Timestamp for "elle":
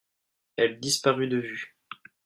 0.57-0.79